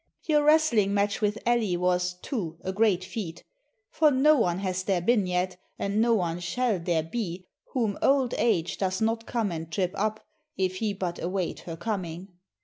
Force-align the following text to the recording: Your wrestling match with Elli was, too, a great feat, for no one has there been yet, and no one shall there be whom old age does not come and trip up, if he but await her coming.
Your 0.23 0.43
wrestling 0.43 0.95
match 0.95 1.21
with 1.21 1.37
Elli 1.45 1.77
was, 1.77 2.15
too, 2.23 2.57
a 2.63 2.73
great 2.73 3.03
feat, 3.03 3.43
for 3.91 4.09
no 4.09 4.35
one 4.35 4.57
has 4.57 4.81
there 4.81 4.99
been 4.99 5.27
yet, 5.27 5.59
and 5.77 6.01
no 6.01 6.15
one 6.15 6.39
shall 6.39 6.79
there 6.79 7.03
be 7.03 7.45
whom 7.73 7.99
old 8.01 8.33
age 8.39 8.79
does 8.79 8.99
not 8.99 9.27
come 9.27 9.51
and 9.51 9.71
trip 9.71 9.91
up, 9.93 10.25
if 10.57 10.77
he 10.77 10.91
but 10.95 11.21
await 11.21 11.59
her 11.59 11.77
coming. 11.77 12.29